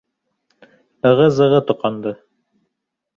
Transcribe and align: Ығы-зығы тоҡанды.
Ығы-зығы 1.09 1.59
тоҡанды. 1.67 2.15